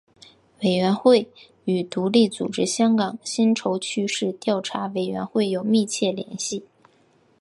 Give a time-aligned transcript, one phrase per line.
[0.63, 1.29] 委员会
[1.65, 6.65] 与独立组织香港薪酬趋势调查委员会有密切联系。